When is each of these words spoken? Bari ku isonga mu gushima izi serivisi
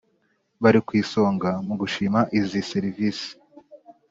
Bari 0.61 0.79
ku 0.85 0.91
isonga 1.01 1.51
mu 1.67 1.73
gushima 1.81 2.19
izi 2.39 2.59
serivisi 2.71 3.29